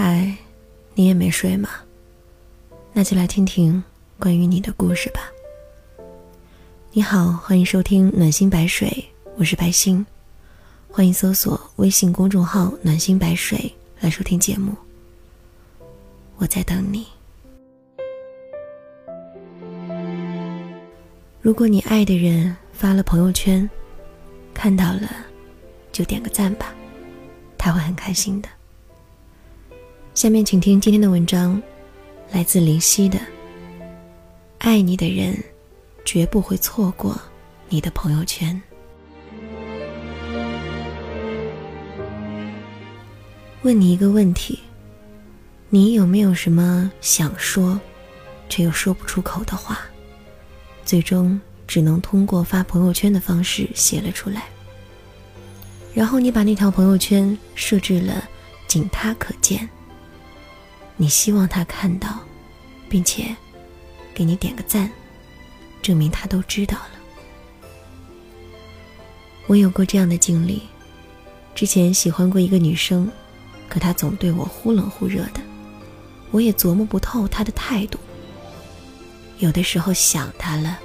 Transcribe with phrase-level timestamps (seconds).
[0.00, 0.32] 嗨，
[0.94, 1.68] 你也没睡吗？
[2.92, 3.82] 那就来听听
[4.16, 5.22] 关于你的故事吧。
[6.92, 9.04] 你好，欢迎收听暖心白水，
[9.36, 10.06] 我是白心，
[10.88, 14.72] 欢迎搜索微信公众号“暖心白水”来收听节目。
[16.36, 17.04] 我在等你。
[21.42, 23.68] 如果你爱的人发了朋友圈，
[24.54, 25.10] 看到了，
[25.90, 26.72] 就点个赞吧，
[27.58, 28.48] 他会很开心的。
[30.18, 31.62] 下面请听今天的文章，
[32.32, 33.16] 来自林夕的
[34.58, 35.32] 《爱你的人
[36.04, 37.16] 绝不会错过
[37.68, 38.60] 你的朋友圈》。
[43.62, 44.58] 问你一个问题：
[45.68, 47.80] 你有没有什么想说，
[48.48, 49.82] 却又说不出口的话，
[50.84, 54.48] 最终只能通过发朋友圈的方式写了出来？
[55.94, 58.28] 然后你把那条朋友圈设置了
[58.66, 59.60] “仅他可见”。
[61.00, 62.18] 你希望他看到，
[62.88, 63.34] 并且
[64.12, 64.90] 给你点个赞，
[65.80, 66.90] 证明他都知道了。
[69.46, 70.62] 我有过这样的经历，
[71.54, 73.10] 之前喜欢过一个女生，
[73.68, 75.40] 可她总对我忽冷忽热的，
[76.32, 77.98] 我也琢磨不透她的态度。
[79.38, 80.80] 有的时候想她了，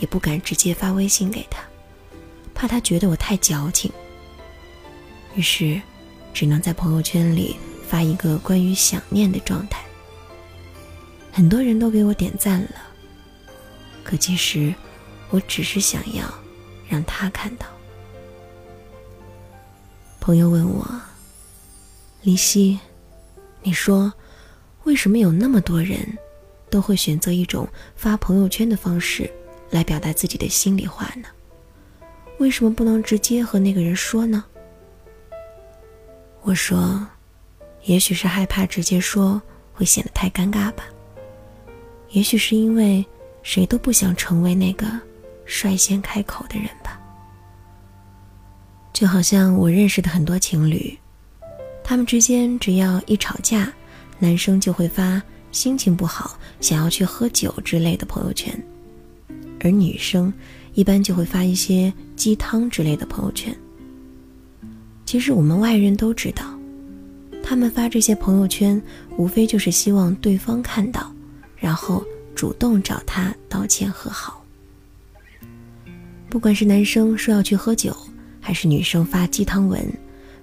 [0.00, 1.62] 也不敢直接发微信给她，
[2.54, 3.90] 怕她觉得我太矫情。
[5.34, 5.80] 于是，
[6.34, 7.56] 只能在朋友圈里。
[7.88, 9.84] 发一个关于想念的状态，
[11.32, 12.70] 很多人都给我点赞了。
[14.02, 14.74] 可其实，
[15.30, 16.24] 我只是想要
[16.88, 17.66] 让他看到。
[20.20, 21.00] 朋友问我
[22.22, 22.78] ：“林夕，
[23.62, 24.12] 你说，
[24.82, 26.18] 为什么有那么多人
[26.68, 29.32] 都会选择一种发朋友圈的方式
[29.70, 31.28] 来表达自己的心里话呢？
[32.38, 34.44] 为什么不能直接和那个人说呢？”
[36.42, 37.06] 我说。
[37.86, 39.40] 也许是害怕直接说
[39.72, 40.84] 会显得太尴尬吧。
[42.10, 43.04] 也许是因为
[43.42, 44.86] 谁都不想成为那个
[45.44, 47.00] 率先开口的人吧。
[48.92, 50.96] 就好像我认识的很多情侣，
[51.84, 53.72] 他们之间只要一吵架，
[54.18, 55.22] 男生就会发
[55.52, 58.58] 心情不好、想要去喝酒之类的朋友圈，
[59.60, 60.32] 而女生
[60.74, 63.54] 一般就会发一些鸡汤之类的朋友圈。
[65.04, 66.44] 其实我们外人都知道。
[67.48, 68.82] 他们发这些朋友圈，
[69.16, 71.14] 无非就是希望对方看到，
[71.56, 74.44] 然后主动找他道歉和好。
[76.28, 77.96] 不管是男生说要去喝酒，
[78.40, 79.80] 还是女生发鸡汤文，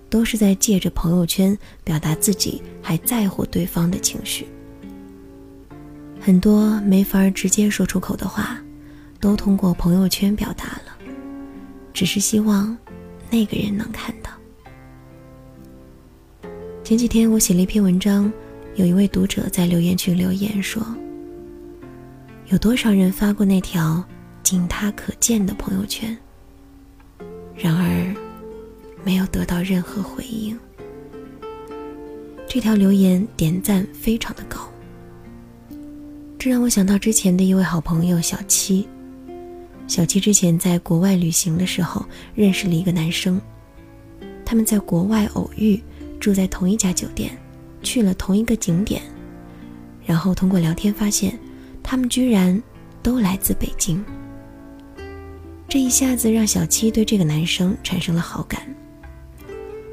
[0.09, 4.47] 都是在借着朋友圈表达自己还在乎对方的情绪。
[6.21, 8.57] 很多没法直接说出口的话，
[9.19, 10.97] 都通过朋友圈表达了，
[11.93, 12.77] 只是希望
[13.29, 14.12] 那个人能看。
[16.83, 18.29] 前几天我写了一篇文章，
[18.75, 20.85] 有一位读者在留言区留言说
[22.51, 24.03] ：“有多少人发过那条
[24.43, 26.15] 仅他可见的朋友圈？
[27.55, 28.13] 然而，
[29.01, 30.59] 没有得到任何回应。”
[32.49, 34.59] 这条留言点赞非常的高，
[36.37, 38.85] 这让我想到之前的一位好朋友小七。
[39.87, 42.05] 小七之前在国外旅行的时候
[42.35, 43.39] 认识了一个男生，
[44.43, 45.81] 他们在国外偶遇。
[46.23, 47.37] 住在同一家酒店，
[47.81, 49.01] 去了同一个景点，
[50.05, 51.37] 然后通过聊天发现，
[51.83, 52.63] 他们居然
[53.01, 54.01] 都来自北京。
[55.67, 58.73] 这一下子让小七对这个男生产生了好感。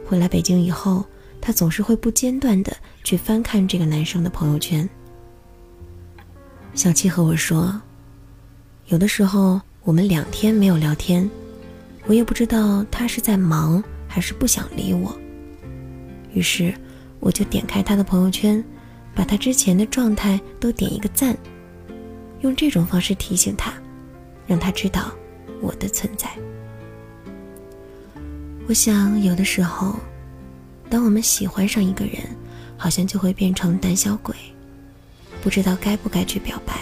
[0.07, 1.05] 回来北京以后，
[1.41, 4.89] 他总是会不间断的去翻看这个男生的朋友圈。
[6.75, 7.83] 小七和我说，
[8.87, 11.29] 有的时候我们两天没有聊天，
[12.07, 15.13] 我也不知道他是在忙还是不想理我。
[16.33, 16.73] 于是，
[17.19, 18.63] 我就点开他的朋友圈，
[19.15, 21.37] 把他之前的状态都点一个赞，
[22.41, 23.73] 用这种方式提醒他，
[24.47, 25.13] 让他知道
[25.61, 26.31] 我的存在。
[28.69, 29.99] 我想，有的时候，
[30.89, 32.17] 当我们喜欢上一个人，
[32.77, 34.35] 好像就会变成胆小鬼，
[35.43, 36.75] 不知道该不该去表白，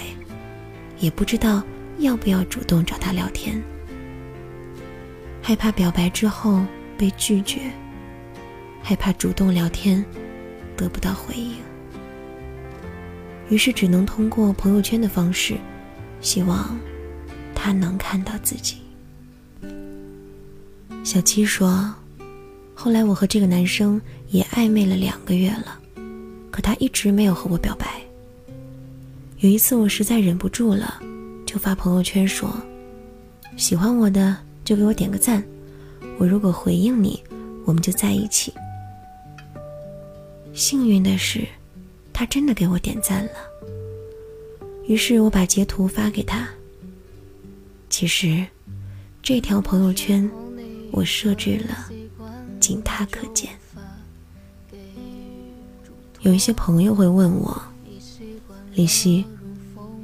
[0.99, 1.63] 也不知道
[1.99, 3.63] 要不要主动找他聊天，
[5.43, 6.63] 害怕表白之后
[6.99, 7.61] 被拒绝。
[8.83, 10.05] 害怕主动聊天
[10.77, 11.53] 得不到回应，
[13.51, 15.59] 于是只能通过朋友圈的方式，
[16.21, 16.79] 希望
[17.55, 18.77] 他能看到自己。
[21.05, 21.95] 小七说
[22.75, 25.79] ：“后来我和这个男生也暧昧了两个月了，
[26.51, 28.01] 可他一直没有和我表白。
[29.39, 31.01] 有一次我实在忍不住了，
[31.47, 32.55] 就发朋友圈说：
[33.57, 35.43] 喜欢我的就给我点个赞，
[36.19, 37.23] 我如果回应你，
[37.65, 38.53] 我们就在一起。”
[40.59, 41.47] 幸运的是，
[42.13, 43.31] 他真的给我点赞了。
[44.89, 46.49] 于是我把截图发给他。
[47.89, 48.45] 其实，
[49.23, 50.29] 这条朋友圈
[50.91, 51.89] 我设置了
[52.59, 53.51] 仅他可见。
[56.23, 57.63] 有一些朋友会问我，
[58.75, 59.25] 李希，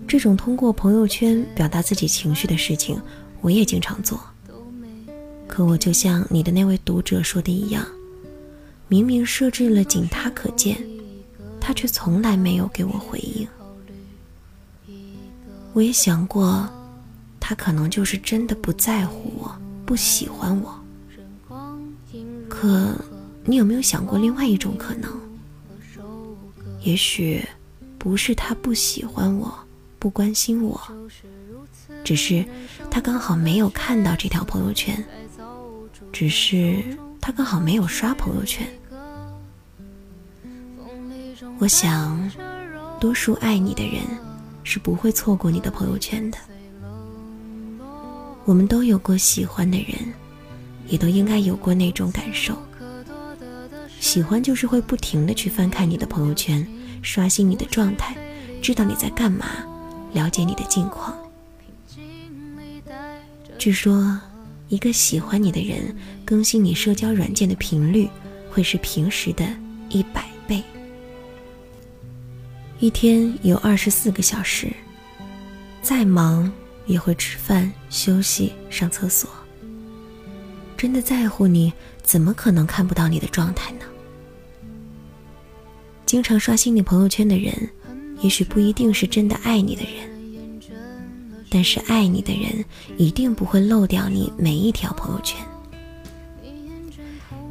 [0.06, 2.96] 这种通过朋友圈表达自己情绪的事情，
[3.40, 4.20] 我也经常做。
[5.48, 7.84] 可我就像你的那位读者说的一样，
[8.88, 10.78] 明明设置了仅他可见，
[11.60, 13.48] 他却从来没有给我回应。
[15.72, 16.68] 我也想过，
[17.40, 20.80] 他可能就是真的不在乎我，不喜欢我。
[22.48, 22.94] 可
[23.44, 25.10] 你有没有想过另外一种可能？
[26.82, 27.42] 也许
[27.98, 29.52] 不是他不喜欢我，
[29.98, 30.80] 不关心我，
[32.04, 32.44] 只是
[32.90, 35.02] 他刚好没有看到这条朋友圈。
[36.12, 36.80] 只是
[37.24, 38.68] 他刚好没有刷朋友圈。
[41.58, 42.30] 我想，
[43.00, 44.02] 多数爱你的人
[44.62, 46.36] 是不会错过你的朋友圈的。
[48.44, 50.12] 我们都有过喜欢的人，
[50.86, 52.54] 也都应该有过那种感受。
[54.00, 56.66] 喜欢就是会不停的去翻看你的朋友圈，
[57.00, 58.14] 刷新你的状态，
[58.60, 59.46] 知道你在干嘛，
[60.12, 61.16] 了解你的近况。
[63.56, 64.20] 据说。
[64.74, 68.08] 一个喜欢你的人，更新你社交软件的频率
[68.50, 69.46] 会是平时的
[69.88, 70.60] 一百倍。
[72.80, 74.72] 一天有二十四个小时，
[75.80, 76.52] 再忙
[76.86, 79.30] 也会吃饭、休息、上厕所。
[80.76, 81.72] 真的在乎你，
[82.02, 83.84] 怎么可能看不到你的状态呢？
[86.04, 87.70] 经常刷新你朋友圈的人，
[88.20, 90.13] 也许不一定是真的爱你的人。
[91.54, 92.64] 但是爱你的人
[92.98, 95.40] 一定不会漏掉你每一条朋友圈。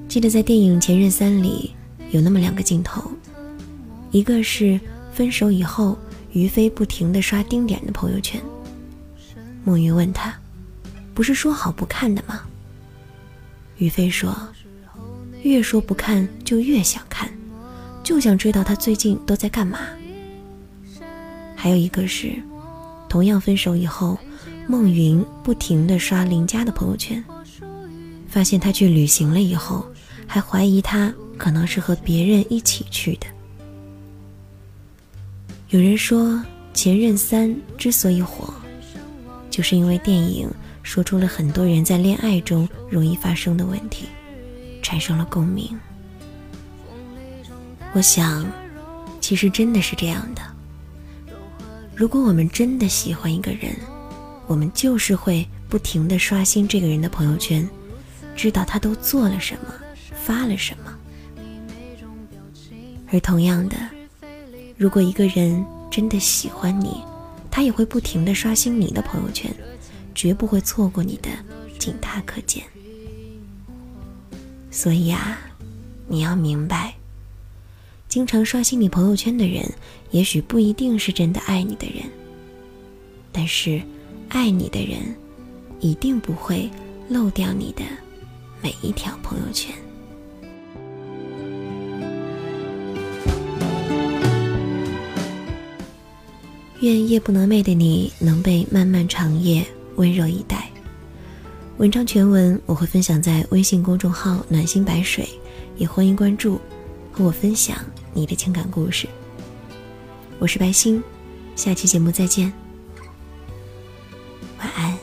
[0.09, 1.73] 记得在电影《前任三》里
[2.11, 3.09] 有那么两个镜头，
[4.11, 4.77] 一个是
[5.13, 5.97] 分手以后
[6.33, 8.41] 于飞不停的刷丁点的朋友圈，
[9.63, 10.38] 孟云问他
[11.15, 12.41] ：“不是说好不看的吗？”
[13.79, 14.35] 于飞说
[15.44, 17.31] ：“越说不看就越想看，
[18.03, 19.79] 就想知道他最近都在干嘛。”
[21.56, 22.33] 还有一个是。
[23.13, 24.18] 同样分手以后，
[24.65, 27.24] 孟云不停地刷林佳的朋友圈，
[28.27, 29.86] 发现他去旅行了以后，
[30.25, 33.27] 还怀疑他可能是和别人一起去的。
[35.69, 36.24] 有人说，
[36.74, 38.51] 《前任三》之所以火，
[39.51, 40.50] 就是因为电影
[40.81, 44.07] 说出了很多人在恋爱中容易发生的问题，
[44.81, 45.80] 产生了共鸣。
[47.94, 48.44] 我想，
[49.21, 50.42] 其实真的是这样的。
[51.95, 53.75] 如果我们真的喜欢一个人，
[54.48, 57.68] 我们就是会不停的刷新这个人的朋友圈，
[58.36, 59.74] 知道他都做了什么，
[60.13, 60.94] 发了什么。
[63.12, 63.78] 而同样的，
[64.75, 67.04] 如果一个人真的喜欢你，
[67.51, 69.54] 他也会不停的刷新你的朋友圈，
[70.16, 71.30] 绝不会错过你的
[71.78, 72.63] 仅他可见。
[74.72, 75.38] 所以啊，
[76.07, 76.93] 你要明白。
[78.13, 79.68] 经常刷新你朋友圈的人，
[80.12, 82.04] 也许不一定是真的爱你的人，
[83.31, 83.81] 但是
[84.30, 85.00] 爱你的人
[85.80, 86.69] 一定不会
[87.10, 87.81] 漏掉你的
[88.61, 89.73] 每一条朋友圈。
[96.81, 100.69] 愿夜不能寐的你能被漫漫长夜温柔以待。
[101.78, 105.28] 文章全文我会分享在微信公众号“暖心白水”，
[105.78, 106.61] 也欢迎关注，
[107.13, 107.77] 和我分享。
[108.11, 109.07] 你的情感故事，
[110.39, 111.01] 我是白星，
[111.55, 112.51] 下期节目再见，
[114.59, 114.93] 晚安。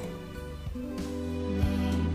[0.74, 0.82] 你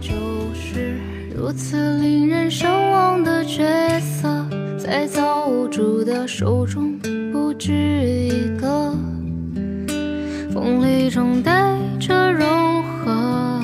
[0.01, 0.13] 就
[0.53, 0.99] 是
[1.35, 3.63] 如此令人神往的角
[4.01, 4.45] 色，
[4.77, 6.97] 在造物主的手中
[7.31, 8.93] 不止一个，
[10.53, 12.45] 锋利中带着柔
[12.83, 13.61] 和，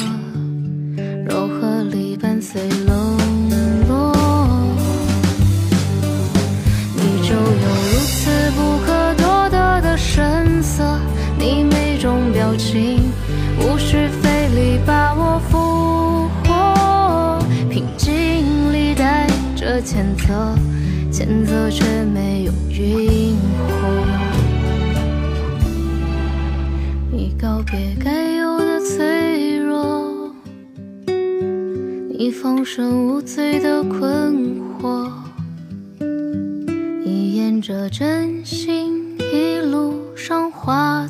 [1.27, 2.67] 柔和里伴随
[12.51, 12.99] 无情。
[13.61, 17.39] 无需费力把我俘获，
[17.69, 20.53] 平静里带着谴责，
[21.09, 24.05] 谴责却没有晕火。
[27.09, 30.33] 你告别该有的脆弱，
[31.05, 35.09] 你放声无罪的困惑，
[37.05, 41.00] 你沿着真心一路上滑